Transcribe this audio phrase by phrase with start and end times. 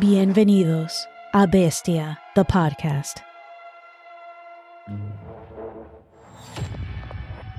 [0.00, 3.18] Bienvenidos a Bestia, the podcast.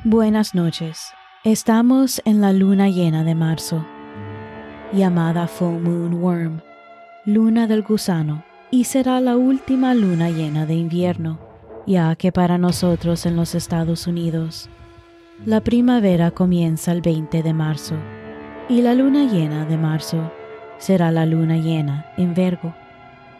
[0.05, 1.11] Buenas noches.
[1.43, 3.85] Estamos en la luna llena de marzo,
[4.93, 6.61] llamada Full Moon Worm,
[7.25, 11.39] luna del gusano, y será la última luna llena de invierno,
[11.85, 14.69] ya que para nosotros en los Estados Unidos,
[15.45, 17.95] la primavera comienza el 20 de marzo,
[18.69, 20.31] y la luna llena de marzo
[20.79, 22.73] será la luna llena en Virgo.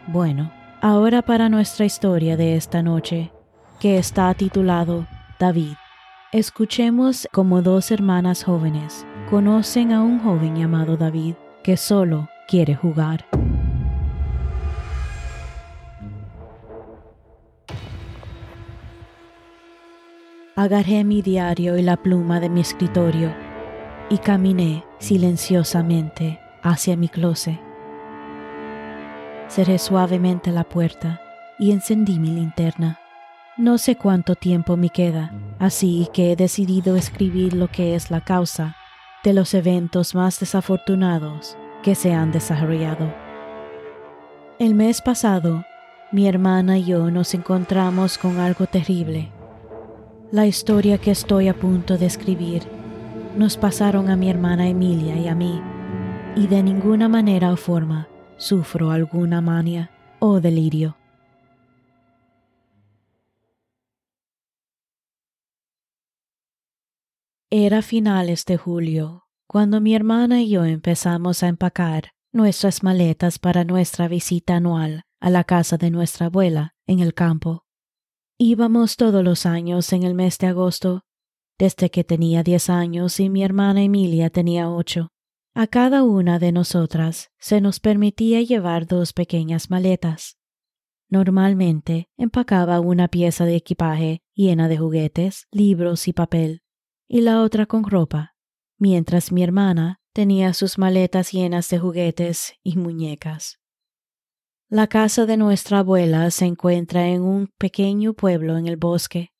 [0.06, 3.32] Bueno, ahora para nuestra historia de esta noche,
[3.80, 5.06] que está titulado
[5.38, 5.74] David.
[6.32, 11.34] Escuchemos cómo dos hermanas jóvenes conocen a un joven llamado David
[11.64, 13.26] que solo quiere jugar.
[20.56, 23.32] Agarré mi diario y la pluma de mi escritorio
[24.10, 27.58] y caminé silenciosamente hacia mi closet.
[29.48, 31.20] Cerré suavemente la puerta
[31.58, 33.00] y encendí mi linterna.
[33.56, 38.20] No sé cuánto tiempo me queda, así que he decidido escribir lo que es la
[38.20, 38.76] causa
[39.24, 43.12] de los eventos más desafortunados que se han desarrollado.
[44.58, 45.64] El mes pasado,
[46.12, 49.30] mi hermana y yo nos encontramos con algo terrible.
[50.30, 52.62] La historia que estoy a punto de escribir
[53.36, 55.60] nos pasaron a mi hermana Emilia y a mí
[56.36, 60.96] y de ninguna manera o forma sufro alguna mania o delirio.
[67.50, 73.64] Era finales de julio cuando mi hermana y yo empezamos a empacar nuestras maletas para
[73.64, 77.64] nuestra visita anual a la casa de nuestra abuela en el campo.
[78.38, 81.02] Íbamos todos los años en el mes de agosto,
[81.58, 85.10] desde que tenía diez años y mi hermana Emilia tenía ocho.
[85.54, 90.38] A cada una de nosotras se nos permitía llevar dos pequeñas maletas.
[91.08, 96.62] Normalmente empacaba una pieza de equipaje llena de juguetes, libros y papel,
[97.08, 98.36] y la otra con ropa,
[98.78, 103.58] mientras mi hermana tenía sus maletas llenas de juguetes y muñecas.
[104.68, 109.32] La casa de nuestra abuela se encuentra en un pequeño pueblo en el bosque.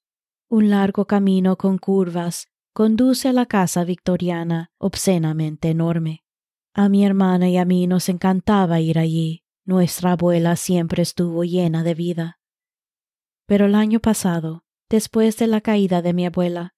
[0.48, 6.24] Un largo camino con curvas conduce a la casa victoriana obscenamente enorme.
[6.72, 9.44] A mi hermana y a mí nos encantaba ir allí.
[9.64, 12.38] Nuestra abuela siempre estuvo llena de vida.
[13.46, 16.74] Pero el año pasado, después de la caída de mi abuela,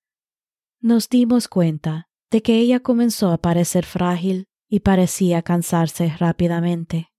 [0.81, 7.13] nos dimos cuenta de que ella comenzó a parecer frágil y parecía cansarse rápidamente.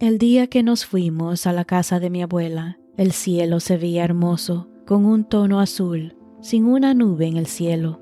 [0.00, 4.04] El día que nos fuimos a la casa de mi abuela, el cielo se veía
[4.04, 7.98] hermoso, con un tono azul sin una nube en el cielo,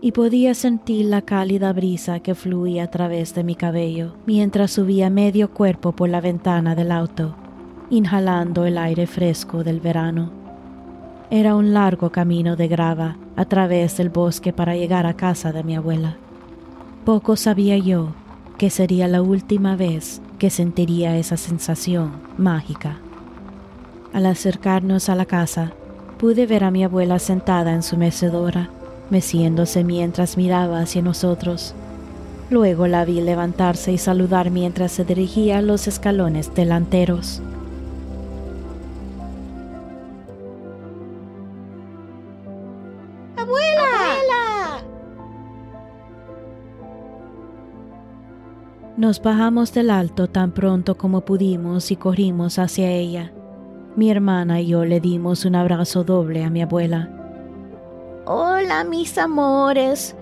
[0.00, 5.10] y podía sentir la cálida brisa que fluía a través de mi cabello mientras subía
[5.10, 7.34] medio cuerpo por la ventana del auto,
[7.90, 10.32] inhalando el aire fresco del verano.
[11.30, 15.64] Era un largo camino de grava a través del bosque para llegar a casa de
[15.64, 16.16] mi abuela.
[17.04, 18.14] Poco sabía yo
[18.56, 22.98] que sería la última vez que sentiría esa sensación mágica.
[24.12, 25.72] Al acercarnos a la casa,
[26.22, 28.70] pude ver a mi abuela sentada en su mecedora,
[29.10, 31.74] meciéndose mientras miraba hacia nosotros.
[32.48, 37.42] Luego la vi levantarse y saludar mientras se dirigía a los escalones delanteros.
[43.36, 43.82] ¡Abuela!
[43.96, 44.84] ¡Abuela!
[48.96, 53.32] Nos bajamos del alto tan pronto como pudimos y corrimos hacia ella.
[53.94, 57.10] Mi hermana y yo le dimos un abrazo doble a mi abuela.
[58.24, 60.16] Hola, mis amores.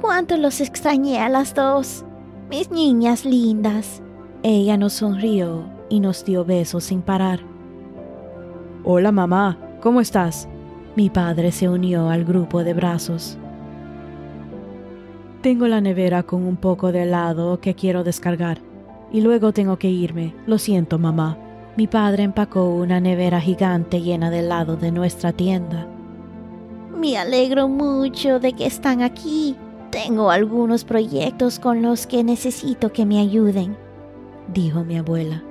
[0.00, 2.04] Cuánto los extrañé a las dos.
[2.48, 4.00] Mis niñas lindas.
[4.44, 7.40] Ella nos sonrió y nos dio besos sin parar.
[8.84, 9.58] Hola, mamá.
[9.80, 10.48] ¿Cómo estás?
[10.94, 13.38] Mi padre se unió al grupo de brazos.
[15.42, 18.58] Tengo la nevera con un poco de helado que quiero descargar.
[19.10, 20.32] Y luego tengo que irme.
[20.46, 21.38] Lo siento, mamá.
[21.76, 25.86] Mi padre empacó una nevera gigante llena de helado de nuestra tienda.
[26.96, 29.56] Me alegro mucho de que están aquí.
[29.90, 33.76] Tengo algunos proyectos con los que necesito que me ayuden,
[34.52, 35.42] dijo mi abuela.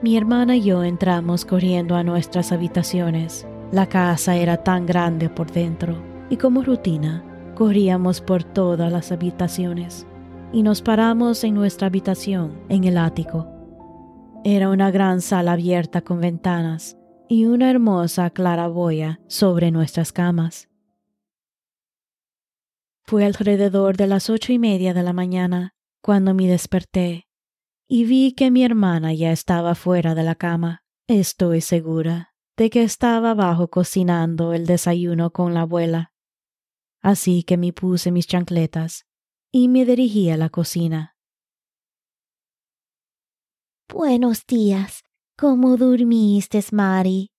[0.00, 3.44] Mi hermana y yo entramos corriendo a nuestras habitaciones.
[3.72, 5.96] La casa era tan grande por dentro
[6.30, 7.24] y como rutina
[7.56, 10.06] corríamos por todas las habitaciones
[10.52, 13.57] y nos paramos en nuestra habitación en el ático.
[14.44, 16.96] Era una gran sala abierta con ventanas
[17.28, 20.68] y una hermosa claraboya sobre nuestras camas.
[23.04, 27.26] Fue alrededor de las ocho y media de la mañana cuando me desperté
[27.88, 30.84] y vi que mi hermana ya estaba fuera de la cama.
[31.08, 36.12] Estoy segura de que estaba abajo cocinando el desayuno con la abuela.
[37.00, 39.06] Así que me puse mis chancletas
[39.50, 41.17] y me dirigí a la cocina.
[43.90, 45.02] Buenos días.
[45.34, 47.32] ¿Cómo durmiste, Mari?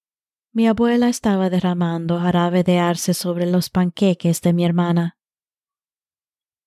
[0.51, 5.19] Mi abuela estaba derramando jarabe de arce sobre los panqueques de mi hermana.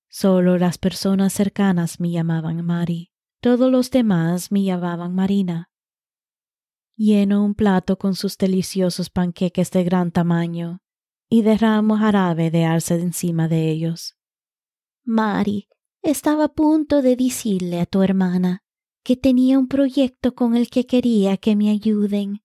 [0.09, 3.11] Solo las personas cercanas me llamaban Mari.
[3.41, 5.69] Todos los demás me llamaban Marina.
[6.95, 10.81] Lleno un plato con sus deliciosos panqueques de gran tamaño
[11.29, 14.17] y derramo jarabe de arce encima de ellos.
[15.03, 15.69] Mari,
[16.03, 18.63] estaba a punto de decirle a tu hermana
[19.03, 22.43] que tenía un proyecto con el que quería que me ayuden.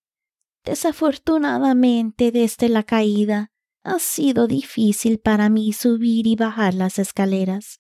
[0.63, 3.51] Desafortunadamente, desde la caída,
[3.83, 7.80] ha sido difícil para mí subir y bajar las escaleras.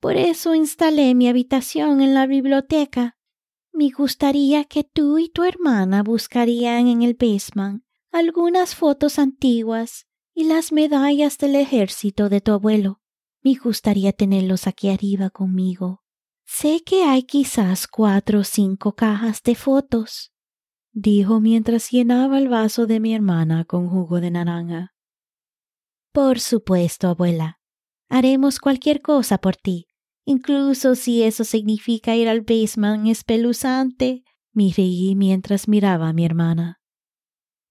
[0.00, 3.18] Por eso instalé mi habitación en la biblioteca.
[3.72, 10.44] Me gustaría que tú y tu hermana buscarían en el basement algunas fotos antiguas y
[10.44, 13.00] las medallas del ejército de tu abuelo.
[13.42, 16.01] Me gustaría tenerlos aquí arriba conmigo.
[16.44, 20.32] Sé que hay quizás cuatro o cinco cajas de fotos,
[20.92, 24.94] dijo mientras llenaba el vaso de mi hermana con jugo de naranja.
[26.12, 27.58] Por supuesto, abuela.
[28.10, 29.86] Haremos cualquier cosa por ti,
[30.26, 34.22] incluso si eso significa ir al basement espeluzante.
[34.52, 36.82] Me reí mientras miraba a mi hermana.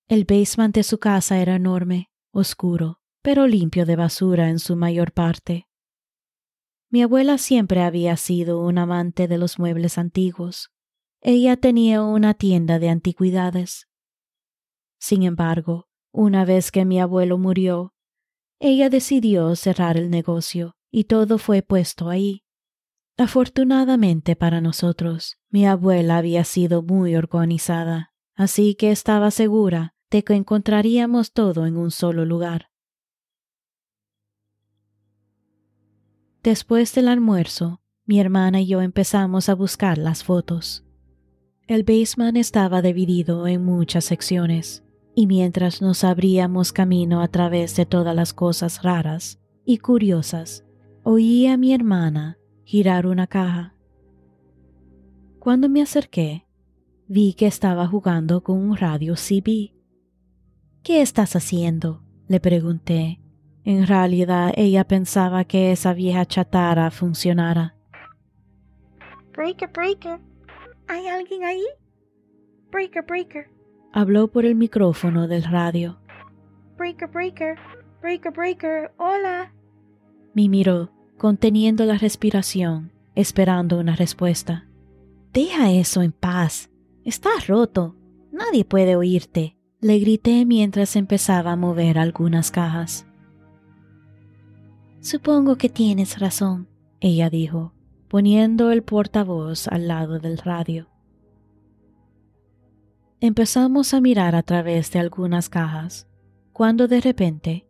[0.07, 5.11] El basement de su casa era enorme, oscuro, pero limpio de basura en su mayor
[5.11, 5.67] parte.
[6.91, 10.73] Mi abuela siempre había sido un amante de los muebles antiguos.
[11.21, 13.87] Ella tenía una tienda de antigüedades.
[14.99, 17.93] Sin embargo, una vez que mi abuelo murió,
[18.59, 22.43] ella decidió cerrar el negocio y todo fue puesto ahí.
[23.17, 30.33] Afortunadamente para nosotros, mi abuela había sido muy organizada, así que estaba segura de que
[30.33, 32.70] encontraríamos todo en un solo lugar.
[36.43, 40.83] Después del almuerzo, mi hermana y yo empezamos a buscar las fotos.
[41.67, 44.83] El basement estaba dividido en muchas secciones
[45.13, 50.65] y mientras nos abríamos camino a través de todas las cosas raras y curiosas,
[51.03, 53.75] oí a mi hermana girar una caja.
[55.37, 56.47] Cuando me acerqué,
[57.07, 59.75] vi que estaba jugando con un radio CB.
[60.81, 62.01] ¿Qué estás haciendo?
[62.27, 63.19] le pregunté.
[63.63, 67.75] En realidad ella pensaba que esa vieja chatara funcionara.
[69.33, 70.19] Breaker, breaker.
[70.87, 71.63] ¿Hay alguien ahí?
[72.71, 73.49] Breaker, breaker.
[73.93, 75.99] Habló por el micrófono del radio.
[76.77, 77.55] Breaker, breaker,
[78.01, 79.53] breaker, breaker, hola.
[80.33, 84.67] Me miró, conteniendo la respiración, esperando una respuesta.
[85.33, 86.71] Deja eso en paz.
[87.05, 87.95] Estás roto.
[88.31, 89.57] Nadie puede oírte.
[89.79, 93.07] Le grité mientras empezaba a mover algunas cajas.
[95.01, 96.67] Supongo que tienes razón,
[96.99, 97.73] ella dijo,
[98.07, 100.89] poniendo el portavoz al lado del radio.
[103.19, 106.07] Empezamos a mirar a través de algunas cajas,
[106.53, 107.67] cuando de repente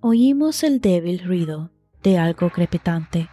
[0.00, 1.72] oímos el débil ruido
[2.02, 3.30] de algo crepitante.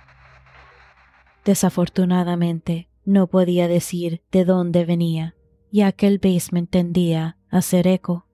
[1.44, 5.36] Desafortunadamente, no podía decir de dónde venía,
[5.74, 8.28] ya que el basement tendía a ser eco.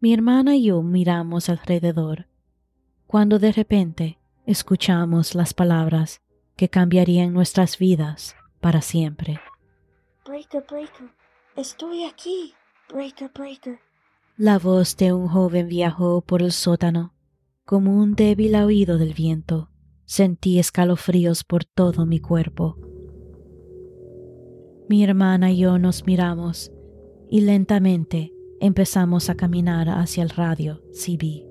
[0.00, 2.28] Mi hermana y yo miramos alrededor,
[3.06, 6.20] cuando de repente escuchamos las palabras
[6.56, 9.40] que cambiarían nuestras vidas para siempre.
[10.24, 11.10] Breaker, breaker,
[11.56, 12.54] estoy aquí.
[12.88, 13.78] Breaker, breaker.
[14.36, 17.14] La voz de un joven viajó por el sótano.
[17.64, 19.70] Como un débil oído del viento,
[20.04, 22.76] sentí escalofríos por todo mi cuerpo.
[24.88, 26.70] Mi hermana y yo nos miramos
[27.28, 31.45] y lentamente empezamos a caminar hacia el radio CB.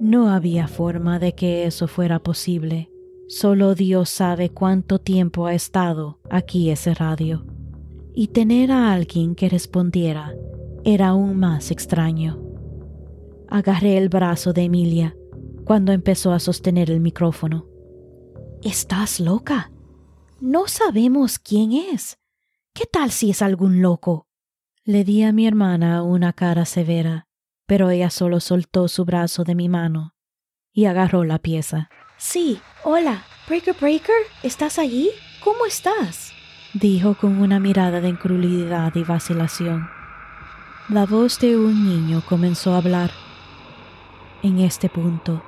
[0.00, 2.90] No había forma de que eso fuera posible.
[3.28, 7.44] Solo Dios sabe cuánto tiempo ha estado aquí ese radio
[8.14, 10.34] y tener a alguien que respondiera
[10.84, 12.40] era aún más extraño.
[13.48, 15.16] Agarré el brazo de Emilia
[15.66, 17.66] cuando empezó a sostener el micrófono.
[18.62, 19.70] ¿Estás loca?
[20.40, 22.18] No sabemos quién es.
[22.72, 24.26] ¿Qué tal si es algún loco?
[24.82, 27.28] Le di a mi hermana una cara severa,
[27.70, 30.16] pero ella solo soltó su brazo de mi mano
[30.72, 31.88] y agarró la pieza.
[32.16, 35.08] Sí, hola, Breaker Breaker, ¿estás allí?
[35.44, 36.32] ¿Cómo estás?
[36.74, 39.88] dijo con una mirada de incredulidad y vacilación.
[40.88, 43.12] La voz de un niño comenzó a hablar.
[44.42, 45.40] En este punto,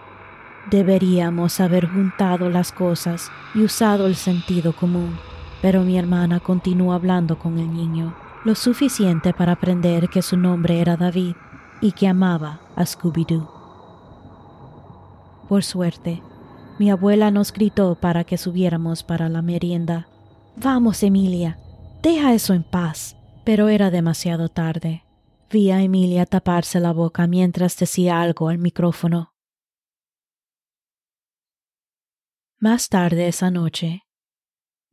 [0.70, 5.18] Deberíamos haber juntado las cosas y usado el sentido común,
[5.60, 8.14] pero mi hermana continuó hablando con el niño,
[8.44, 11.34] lo suficiente para aprender que su nombre era David
[11.82, 13.46] y que amaba a Scooby-Doo.
[15.48, 16.22] Por suerte,
[16.78, 20.08] mi abuela nos gritó para que subiéramos para la merienda.
[20.56, 21.58] Vamos, Emilia,
[22.02, 23.18] deja eso en paz.
[23.44, 25.04] Pero era demasiado tarde.
[25.50, 29.34] Vi a Emilia taparse la boca mientras decía algo al micrófono.
[32.58, 34.04] Más tarde esa noche,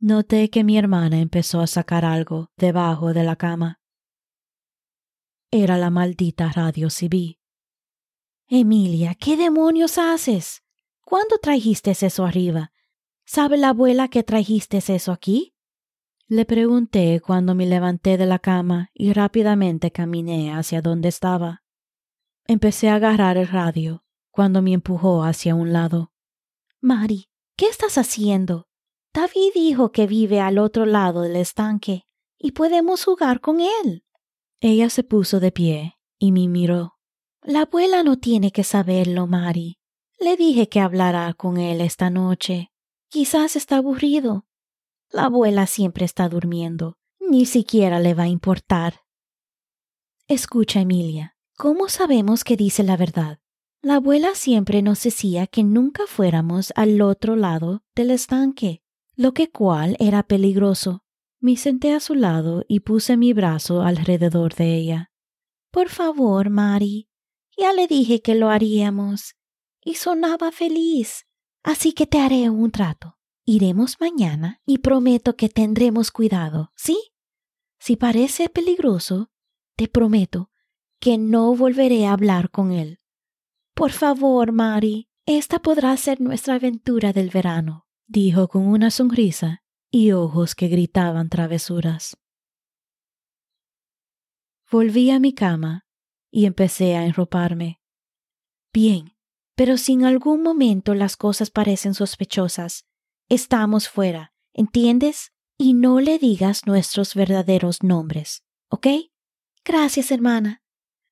[0.00, 3.79] noté que mi hermana empezó a sacar algo debajo de la cama.
[5.52, 7.36] Era la maldita radio CB.
[8.46, 10.62] Emilia, ¿qué demonios haces?
[11.00, 12.70] ¿Cuándo trajiste eso arriba?
[13.24, 15.56] ¿Sabe la abuela que trajiste eso aquí?
[16.28, 21.64] Le pregunté cuando me levanté de la cama y rápidamente caminé hacia donde estaba.
[22.46, 26.12] Empecé a agarrar el radio cuando me empujó hacia un lado.
[26.80, 28.68] Mari, ¿qué estás haciendo?
[29.12, 32.06] David dijo que vive al otro lado del estanque
[32.38, 34.04] y podemos jugar con él.
[34.60, 36.98] Ella se puso de pie y me miró.
[37.42, 39.78] La abuela no tiene que saberlo, Mari.
[40.18, 42.70] Le dije que hablará con él esta noche.
[43.08, 44.46] Quizás está aburrido.
[45.10, 46.98] La abuela siempre está durmiendo.
[47.18, 49.00] Ni siquiera le va a importar.
[50.28, 51.36] Escucha, Emilia.
[51.56, 53.38] ¿Cómo sabemos que dice la verdad?
[53.80, 58.82] La abuela siempre nos decía que nunca fuéramos al otro lado del estanque,
[59.16, 61.02] lo que cual era peligroso.
[61.42, 65.10] Me senté a su lado y puse mi brazo alrededor de ella.
[65.70, 67.08] Por favor, Mari.
[67.56, 69.36] Ya le dije que lo haríamos.
[69.82, 71.26] Y sonaba feliz.
[71.62, 73.18] Así que te haré un trato.
[73.46, 77.12] Iremos mañana y prometo que tendremos cuidado, ¿sí?
[77.78, 79.30] Si parece peligroso,
[79.76, 80.50] te prometo
[81.00, 82.98] que no volveré a hablar con él.
[83.74, 90.12] Por favor, Mari, esta podrá ser nuestra aventura del verano, dijo con una sonrisa y
[90.12, 92.16] ojos que gritaban travesuras.
[94.70, 95.84] Volví a mi cama
[96.30, 97.80] y empecé a enroparme.
[98.72, 99.16] Bien,
[99.56, 102.86] pero si en algún momento las cosas parecen sospechosas,
[103.28, 105.32] estamos fuera, ¿entiendes?
[105.58, 108.86] Y no le digas nuestros verdaderos nombres, ¿ok?
[109.64, 110.62] Gracias, hermana.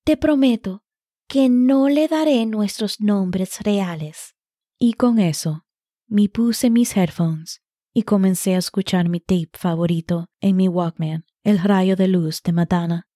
[0.04, 0.84] Te prometo
[1.26, 4.36] que no le daré nuestros nombres reales.
[4.78, 5.66] Y con eso,
[6.06, 7.60] me puse mis headphones
[7.98, 12.52] y comencé a escuchar mi tape favorito en mi Walkman, El rayo de luz de
[12.52, 13.08] Madonna.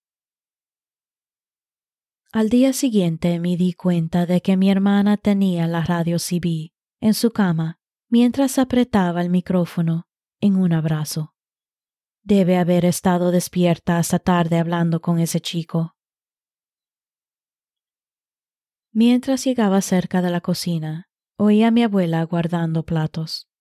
[2.33, 7.15] Al día siguiente me di cuenta de que mi hermana tenía la radio CB en
[7.15, 10.09] su cama mientras apretaba el micrófono
[10.41, 11.37] en un abrazo.
[12.25, 15.95] Debe haber estado despierta hasta tarde hablando con ese chico.
[18.91, 23.52] Mientras llegaba cerca de la cocina, oí a mi abuela guardando platos.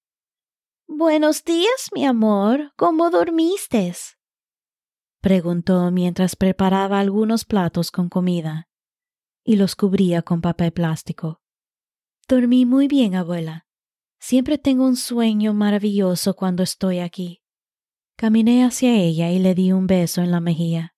[0.93, 2.73] Buenos días, mi amor.
[2.75, 3.93] ¿Cómo dormiste?
[5.21, 8.67] preguntó mientras preparaba algunos platos con comida
[9.45, 11.41] y los cubría con papel plástico.
[12.27, 13.67] Dormí muy bien, abuela.
[14.19, 17.41] Siempre tengo un sueño maravilloso cuando estoy aquí.
[18.17, 20.93] Caminé hacia ella y le di un beso en la mejilla.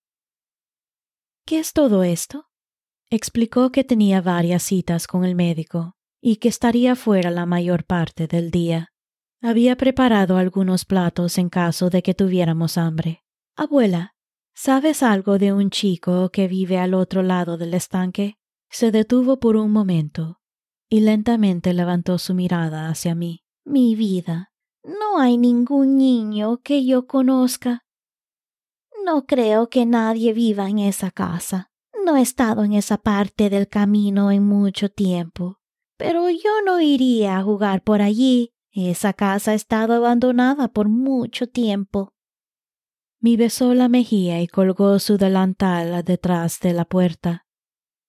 [1.46, 2.50] ¿Qué es todo esto?
[3.12, 8.26] Explicó que tenía varias citas con el médico y que estaría fuera la mayor parte
[8.26, 8.93] del día.
[9.46, 13.26] Había preparado algunos platos en caso de que tuviéramos hambre.
[13.58, 14.16] Abuela,
[14.56, 18.38] ¿sabes algo de un chico que vive al otro lado del estanque?
[18.70, 20.40] Se detuvo por un momento
[20.90, 23.44] y lentamente levantó su mirada hacia mí.
[23.66, 27.84] Mi vida, no hay ningún niño que yo conozca.
[29.04, 31.70] No creo que nadie viva en esa casa.
[32.06, 35.60] No he estado en esa parte del camino en mucho tiempo.
[35.98, 38.53] Pero yo no iría a jugar por allí.
[38.74, 42.14] Esa casa ha estado abandonada por mucho tiempo.
[43.20, 47.46] Me besó la mejilla y colgó su delantal detrás de la puerta.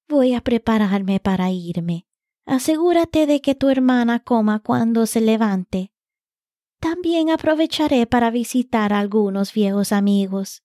[0.09, 2.07] Voy a prepararme para irme.
[2.47, 5.93] Asegúrate de que tu hermana coma cuando se levante.
[6.81, 10.63] También aprovecharé para visitar a algunos viejos amigos.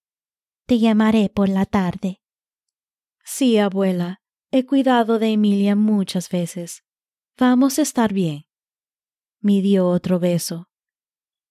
[0.66, 2.22] Te llamaré por la tarde.
[3.24, 4.22] Sí, abuela.
[4.52, 6.84] He cuidado de Emilia muchas veces.
[7.38, 8.49] Vamos a estar bien.
[9.42, 10.70] Me dio otro beso.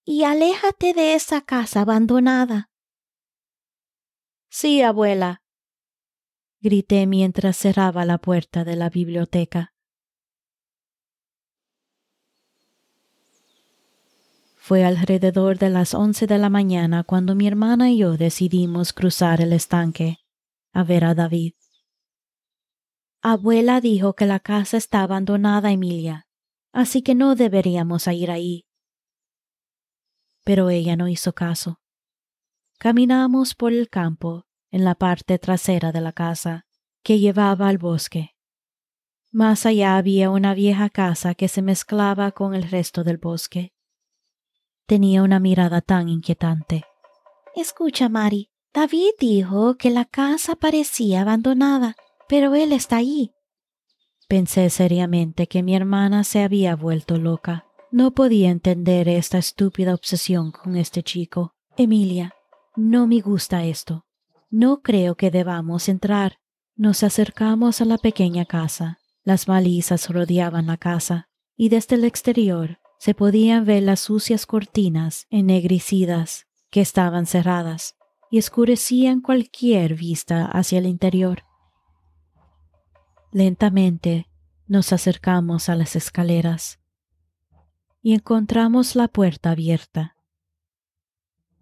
[0.04, 2.70] Y aléjate de esa casa abandonada.
[4.50, 5.42] Sí, abuela.
[6.60, 9.74] Grité mientras cerraba la puerta de la biblioteca.
[14.56, 19.40] Fue alrededor de las once de la mañana cuando mi hermana y yo decidimos cruzar
[19.40, 20.18] el estanque
[20.72, 21.54] a ver a David.
[23.22, 26.27] Abuela dijo que la casa está abandonada, Emilia.
[26.72, 28.66] Así que no deberíamos ir ahí.
[30.44, 31.80] Pero ella no hizo caso.
[32.78, 36.66] Caminamos por el campo en la parte trasera de la casa
[37.02, 38.34] que llevaba al bosque.
[39.30, 43.72] Más allá había una vieja casa que se mezclaba con el resto del bosque.
[44.86, 46.84] Tenía una mirada tan inquietante.
[47.54, 51.94] Escucha, Mari, David dijo que la casa parecía abandonada,
[52.28, 53.32] pero él está ahí.
[54.28, 57.64] Pensé seriamente que mi hermana se había vuelto loca.
[57.90, 61.54] No podía entender esta estúpida obsesión con este chico.
[61.78, 62.34] Emilia,
[62.76, 64.04] no me gusta esto.
[64.50, 66.40] No creo que debamos entrar.
[66.76, 68.98] Nos acercamos a la pequeña casa.
[69.24, 75.26] Las balizas rodeaban la casa, y desde el exterior se podían ver las sucias cortinas
[75.30, 77.96] ennegrecidas que estaban cerradas
[78.30, 81.47] y escurecían cualquier vista hacia el interior.
[83.30, 84.28] Lentamente
[84.66, 86.78] nos acercamos a las escaleras
[88.02, 90.16] y encontramos la puerta abierta.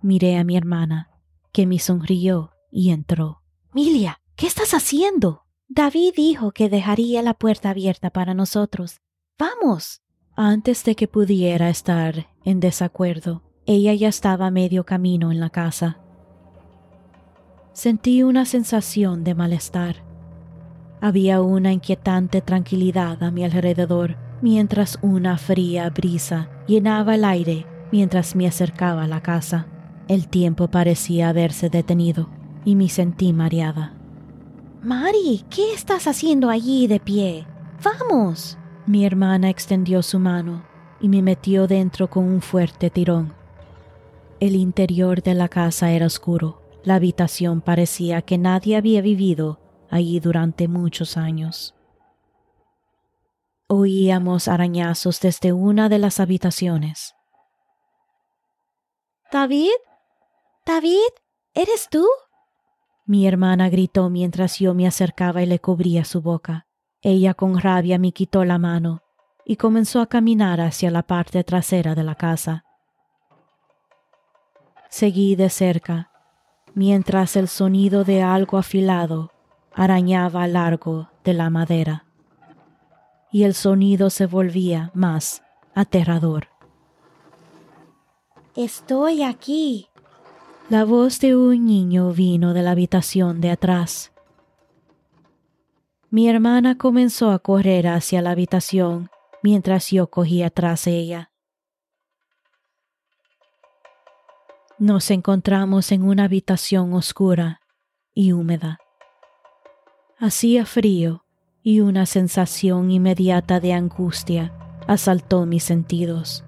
[0.01, 1.11] Miré a mi hermana,
[1.53, 3.43] que me sonrió y entró.
[3.73, 5.47] Milia, ¿qué estás haciendo?
[5.69, 9.01] David dijo que dejaría la puerta abierta para nosotros.
[9.39, 10.03] Vamos.
[10.37, 15.99] Antes de que pudiera estar en desacuerdo, ella ya estaba medio camino en la casa.
[17.73, 20.06] Sentí una sensación de malestar.
[21.01, 28.35] Había una inquietante tranquilidad a mi alrededor mientras una fría brisa llenaba el aire mientras
[28.35, 29.67] me acercaba a la casa.
[30.09, 32.29] El tiempo parecía haberse detenido
[32.65, 33.95] y me sentí mareada.
[34.83, 37.47] Mari, ¿qué estás haciendo allí de pie?
[37.83, 38.59] Vamos.
[38.87, 40.65] Mi hermana extendió su mano
[41.01, 43.35] y me metió dentro con un fuerte tirón.
[44.39, 46.63] El interior de la casa era oscuro.
[46.85, 49.59] La habitación parecía que nadie había vivido
[49.91, 51.75] allí durante muchos años.
[53.69, 57.15] Oíamos arañazos desde una de las habitaciones.
[59.33, 59.73] David,
[60.65, 61.11] David,
[61.53, 62.07] ¿eres tú?
[63.07, 66.67] Mi hermana gritó mientras yo me acercaba y le cubría su boca.
[67.03, 69.03] Ella con rabia me quitó la mano
[69.45, 72.65] y comenzó a caminar hacia la parte trasera de la casa.
[74.89, 76.11] Seguí de cerca,
[76.75, 79.33] mientras el sonido de algo afilado
[79.77, 82.07] arañaba a largo de la madera,
[83.31, 85.43] y el sonido se volvía más
[85.75, 86.49] aterrador.
[88.57, 89.89] Estoy aquí.
[90.71, 94.13] La voz de un niño vino de la habitación de atrás.
[96.09, 99.11] Mi hermana comenzó a correr hacia la habitación
[99.43, 101.31] mientras yo cogía tras ella.
[104.79, 107.61] Nos encontramos en una habitación oscura
[108.15, 108.79] y húmeda.
[110.19, 111.27] Hacía frío
[111.63, 114.51] y una sensación inmediata de angustia
[114.87, 116.43] asaltó mis sentidos.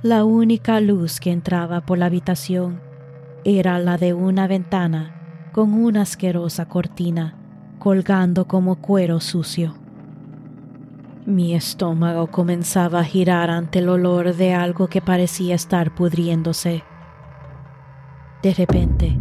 [0.00, 2.80] La única luz que entraba por la habitación
[3.42, 7.36] era la de una ventana con una asquerosa cortina
[7.80, 9.74] colgando como cuero sucio.
[11.26, 16.84] Mi estómago comenzaba a girar ante el olor de algo que parecía estar pudriéndose.
[18.40, 19.18] De repente,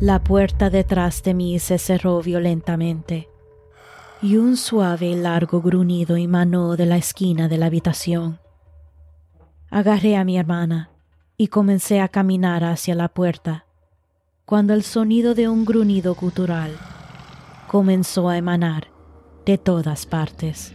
[0.00, 3.28] la puerta detrás de mí se cerró violentamente
[4.22, 8.38] y un suave y largo gruñido emanó de la esquina de la habitación.
[9.70, 10.90] Agarré a mi hermana
[11.36, 13.66] y comencé a caminar hacia la puerta,
[14.44, 16.76] cuando el sonido de un gruñido gutural
[17.68, 18.88] comenzó a emanar
[19.44, 20.72] de todas partes.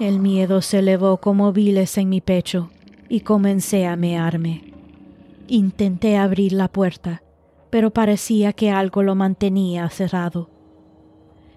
[0.00, 2.70] El miedo se elevó como viles en mi pecho
[3.08, 4.65] y comencé a mearme.
[5.48, 7.22] Intenté abrir la puerta,
[7.70, 10.50] pero parecía que algo lo mantenía cerrado.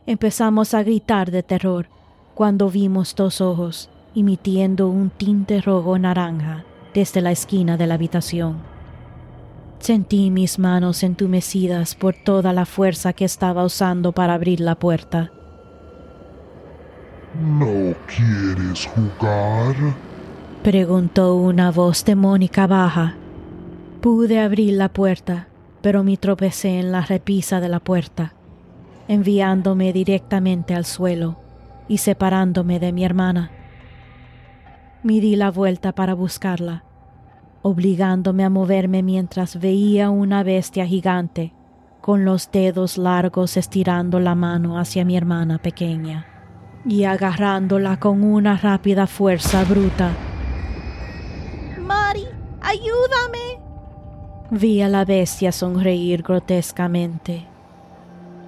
[0.05, 1.87] Empezamos a gritar de terror
[2.35, 8.57] cuando vimos dos ojos emitiendo un tinte rojo naranja desde la esquina de la habitación.
[9.79, 15.31] Sentí mis manos entumecidas por toda la fuerza que estaba usando para abrir la puerta.
[17.41, 19.75] ¿No quieres jugar?
[20.63, 23.15] Preguntó una voz demónica baja.
[24.01, 25.47] Pude abrir la puerta,
[25.81, 28.33] pero me tropecé en la repisa de la puerta,
[29.07, 31.39] enviándome directamente al suelo
[31.87, 33.51] y separándome de mi hermana.
[35.03, 36.83] Me di la vuelta para buscarla
[37.61, 41.53] obligándome a moverme mientras veía una bestia gigante
[42.01, 46.25] con los dedos largos estirando la mano hacia mi hermana pequeña
[46.85, 50.11] y agarrándola con una rápida fuerza bruta.
[51.81, 52.25] Mari,
[52.61, 53.68] ayúdame.
[54.51, 57.45] Vi a la bestia sonreír grotescamente.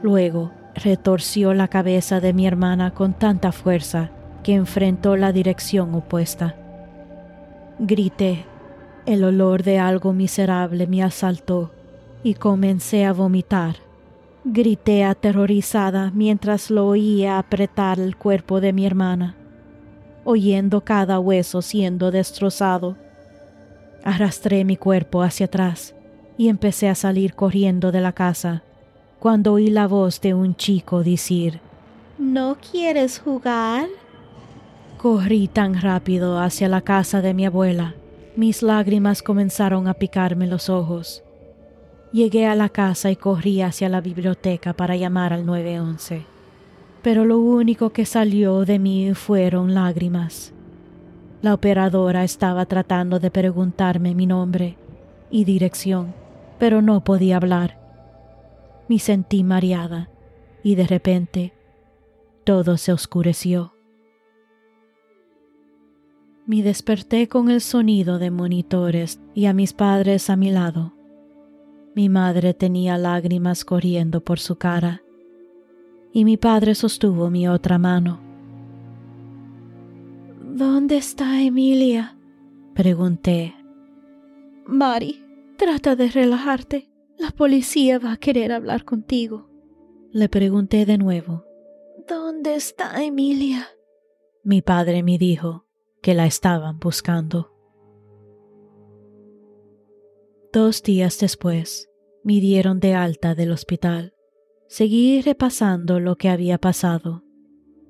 [0.02, 4.10] Luego retorció la cabeza de mi hermana con tanta fuerza
[4.42, 6.56] que enfrentó la dirección opuesta.
[7.78, 8.46] Grité.
[9.06, 11.72] El olor de algo miserable me asaltó
[12.24, 13.76] y comencé a vomitar.
[14.44, 19.36] Grité aterrorizada mientras lo oía apretar el cuerpo de mi hermana,
[20.24, 22.98] oyendo cada hueso siendo destrozado.
[24.04, 25.94] Arrastré mi cuerpo hacia atrás
[26.38, 28.64] y empecé a salir corriendo de la casa
[29.20, 31.60] cuando oí la voz de un chico decir,
[32.18, 33.88] ¿No quieres jugar?
[34.98, 37.94] Corrí tan rápido hacia la casa de mi abuela,
[38.36, 41.24] mis lágrimas comenzaron a picarme los ojos.
[42.12, 46.26] Llegué a la casa y corrí hacia la biblioteca para llamar al 911,
[47.04, 50.52] pero lo único que salió de mí fueron lágrimas.
[51.42, 54.78] La operadora estaba tratando de preguntarme mi nombre
[55.32, 56.14] y dirección,
[56.60, 57.80] pero no podía hablar.
[58.88, 60.10] Me sentí mareada
[60.64, 61.54] y de repente
[62.44, 63.74] todo se oscureció.
[66.46, 70.94] Me desperté con el sonido de monitores y a mis padres a mi lado.
[71.96, 75.02] Mi madre tenía lágrimas corriendo por su cara
[76.14, 78.31] y mi padre sostuvo mi otra mano.
[80.54, 82.18] ¿Dónde está Emilia?
[82.76, 83.56] Pregunté.
[84.66, 85.24] Mari,
[85.58, 86.90] trata de relajarte.
[87.18, 89.50] La policía va a querer hablar contigo.
[90.12, 91.46] Le pregunté de nuevo.
[92.06, 93.66] ¿Dónde está Emilia?
[94.44, 95.68] Mi padre me dijo
[96.02, 97.56] que la estaban buscando.
[100.52, 101.90] Dos días después,
[102.26, 104.16] me dieron de alta del hospital.
[104.68, 107.24] Seguí repasando lo que había pasado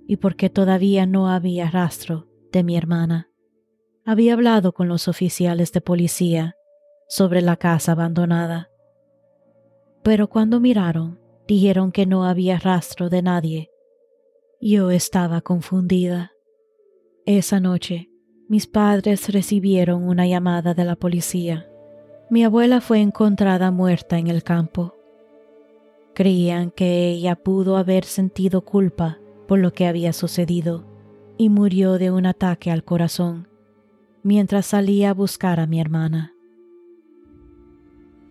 [0.06, 3.30] y porque todavía no había rastro de mi hermana.
[4.06, 6.56] Había hablado con los oficiales de policía
[7.08, 8.70] sobre la casa abandonada,
[10.04, 13.72] pero cuando miraron dijeron que no había rastro de nadie.
[14.60, 16.32] Yo estaba confundida.
[17.26, 18.10] Esa noche,
[18.48, 21.70] mis padres recibieron una llamada de la policía.
[22.30, 24.96] Mi abuela fue encontrada muerta en el campo.
[26.14, 30.91] Creían que ella pudo haber sentido culpa por lo que había sucedido
[31.38, 33.48] y murió de un ataque al corazón
[34.24, 36.34] mientras salía a buscar a mi hermana.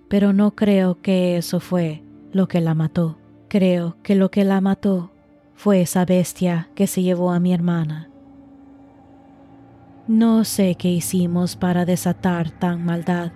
[0.08, 3.18] Pero no creo que eso fue lo que la mató.
[3.48, 5.12] Creo que lo que la mató
[5.54, 8.10] fue esa bestia que se llevó a mi hermana
[10.10, 13.30] no sé qué hicimos para desatar tan maldad,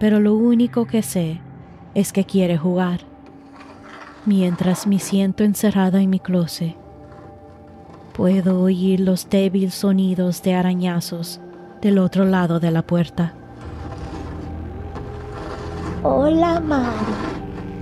[0.00, 1.42] pero lo único que sé
[1.94, 3.00] es que quiere jugar.
[4.24, 6.74] Mientras me siento encerrada en mi closet,
[8.16, 11.38] puedo oír los débiles sonidos de arañazos
[11.82, 13.34] del otro lado de la puerta.
[16.02, 16.94] Hola, Mari.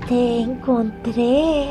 [0.09, 1.69] Te encontré.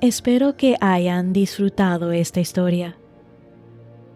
[0.00, 2.99] Espero que hayan disfrutado esta historia.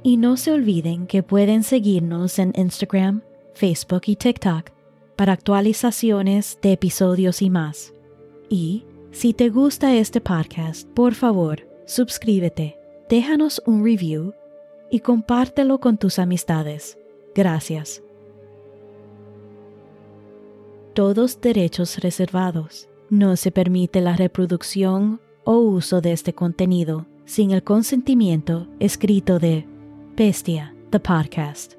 [0.06, 3.22] Y no se olviden que pueden seguirnos en Instagram,
[3.54, 4.70] Facebook y TikTok
[5.16, 7.94] para actualizaciones de episodios y más.
[8.50, 12.76] Y si te gusta este podcast, por favor, suscríbete,
[13.08, 14.34] déjanos un review
[14.90, 16.98] y compártelo con tus amistades.
[17.34, 18.02] Gracias.
[20.92, 22.90] Todos derechos reservados.
[23.08, 29.66] No se permite la reproducción o uso de este contenido sin el consentimiento escrito de
[30.16, 31.74] Bestia, the podcast.